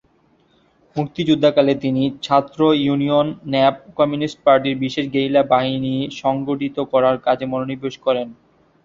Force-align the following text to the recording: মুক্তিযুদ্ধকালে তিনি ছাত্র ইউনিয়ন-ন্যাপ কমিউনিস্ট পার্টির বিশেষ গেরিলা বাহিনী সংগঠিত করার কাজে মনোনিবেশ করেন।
মুক্তিযুদ্ধকালে 0.95 1.73
তিনি 1.75 2.03
ছাত্র 2.21 2.59
ইউনিয়ন-ন্যাপ 2.79 3.75
কমিউনিস্ট 3.97 4.37
পার্টির 4.45 4.75
বিশেষ 4.77 5.05
গেরিলা 5.13 5.41
বাহিনী 5.45 5.93
সংগঠিত 6.21 6.77
করার 6.91 7.15
কাজে 7.19 7.45
মনোনিবেশ 7.45 7.95
করেন। 7.97 8.27